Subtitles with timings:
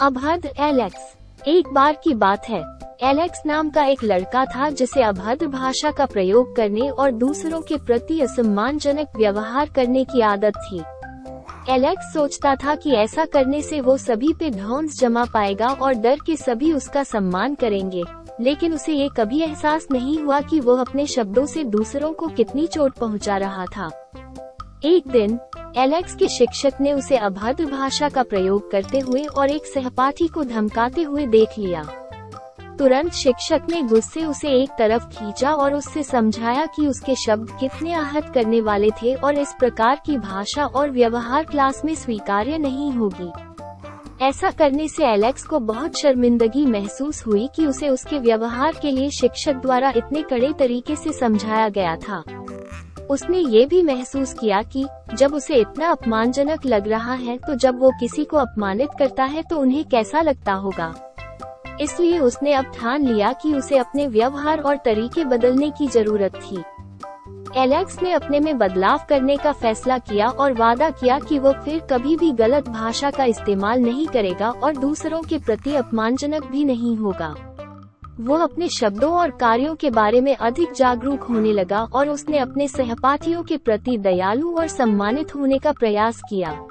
[0.00, 1.16] अभद्र एलेक्स।
[1.48, 2.62] एक बार की बात है।
[3.02, 7.76] एलेक्स नाम का एक लड़का था जिसे अभद्र भाषा का प्रयोग करने और दूसरों के
[7.76, 10.82] प्रति असम्मानजनक व्यवहार करने की आदत थी।
[11.72, 16.18] एलेक्स सोचता था कि ऐसा करने से वो सभी पे ढोंस जमा पाएगा और डर
[16.26, 18.04] के सभी उसका सम्मान करेंगे।
[18.40, 22.66] लेकिन उसे ये कभी एहसास नहीं हुआ कि वो अपने शब्दों से दूसरों को कितनी
[22.66, 23.90] चोट पहुँचा रहा था।
[24.84, 25.38] एक दिन
[25.76, 30.44] एलेक्स के शिक्षक ने उसे अभद्र भाषा का प्रयोग करते हुए और एक सहपाठी को
[30.44, 31.82] धमकाते हुए देख लिया।
[32.78, 37.92] तुरंत शिक्षक ने गुस्से उसे एक तरफ़ खींचा और उससे समझाया कि उसके शब्द कितने
[37.92, 42.92] आहत करने वाले थे और इस प्रकार की भाषा और व्यवहार क्लास में स्वीकार्य नहीं
[42.92, 43.30] होगी।
[44.24, 49.10] ऐसा करने से एलेक्स को बहुत शर्मिंदगी महसूस हुई कि उसे उसके व्यवहार के लिए
[49.10, 52.22] शिक्षक द्वारा इतने कड़े तरीके से समझाया गया था।
[53.10, 57.80] उसने ये भी महसूस किया कि जब उसे इतना अपमानजनक लग रहा है तो जब
[57.80, 60.94] वो किसी को अपमानित करता है तो उन्हें कैसा लगता होगा?
[61.80, 66.62] इसलिए उसने अब ठान लिया कि उसे अपने व्यवहार और तरीके बदलने की ज़रूरत थी।
[67.56, 71.80] एलेक्स ने अपने में बदलाव करने का फैसला किया और वादा किया कि वो फिर
[71.90, 76.96] कभी भी गलत भाषा का इस्तेमाल नहीं करेगा और दूसरों के प्रति अपमानजनक भी नहीं
[76.96, 77.34] होगा।
[78.20, 82.68] वो अपने शब्दों और कार्यों के बारे में अधिक जागरूक होने लगा और उसने अपने
[82.68, 86.66] सहपाठियों के प्रति दयालु और सम्मानित होने का प्रयास किया।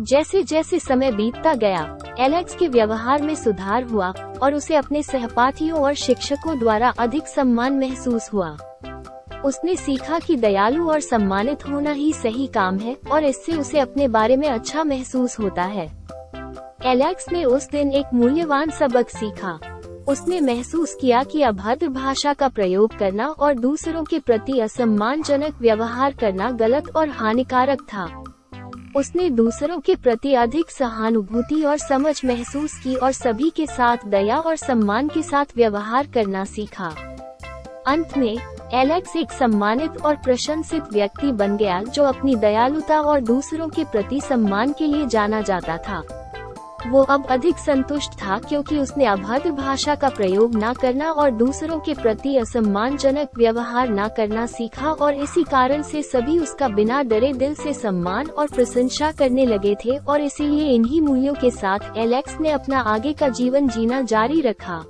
[0.00, 4.08] जैसे जैसे समय बीतता गया, एलेक्स के व्यवहार में सुधार हुआ
[4.42, 8.56] और उसे अपने सहपाठियों और शिक्षकों द्वारा अधिक सम्मान महसूस हुआ।
[9.44, 14.08] उसने सीखा कि दयालु और सम्मानित होना ही सही काम है और इससे उसे अपने
[14.08, 15.86] बारे में अच्छा महसूस होता है।
[16.86, 19.73] एलेक्स ने उस दिन एक मूल्यवान सबक सीखा।
[20.08, 26.12] उसने महसूस किया कि अभद्र भाषा का प्रयोग करना और दूसरों के प्रति असम्मानजनक व्यवहार
[26.12, 28.24] करना गलत और हानिकारक था।
[28.96, 34.38] उसने दूसरों के प्रति अधिक सहानुभूति और समझ महसूस की और सभी के साथ दया
[34.38, 36.88] और सम्मान के साथ व्यवहार करना सीखा।
[37.86, 38.38] अंत में,
[38.74, 44.20] एलेक्स एक सम्मानित और प्रशंसित व्यक्ति बन गया जो अपनी दयालुता और दूसरों के प्रति
[44.20, 46.23] सम्मान के लिए जाना जाता था।
[46.86, 51.78] वो अब अधिक संतुष्ट था क्योंकि उसने अभद्र भाषा का प्रयोग न करना और दूसरों
[51.80, 57.32] के प्रति असम्मानजनक व्यवहार न करना सीखा और इसी कारण से सभी उसका बिना डरे
[57.32, 62.40] दिल से सम्मान और प्रशंसा करने लगे थे और इसीलिए इन्हीं मूल्यों के साथ एलेक्स
[62.40, 64.84] ने अपना आगे का जीवन जीना जारी रखा।